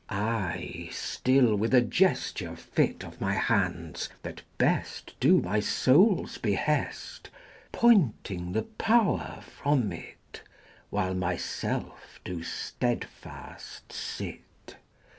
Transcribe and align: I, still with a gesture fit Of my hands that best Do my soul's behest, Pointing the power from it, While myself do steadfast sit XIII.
I, 0.09 0.89
still 0.91 1.55
with 1.55 1.75
a 1.75 1.81
gesture 1.81 2.55
fit 2.55 3.03
Of 3.03 3.21
my 3.21 3.33
hands 3.33 4.09
that 4.23 4.41
best 4.57 5.13
Do 5.19 5.39
my 5.41 5.59
soul's 5.59 6.39
behest, 6.39 7.29
Pointing 7.71 8.53
the 8.53 8.63
power 8.63 9.43
from 9.47 9.91
it, 9.93 10.41
While 10.89 11.13
myself 11.13 12.19
do 12.23 12.41
steadfast 12.41 13.93
sit 13.93 14.39
XIII. 14.69 14.77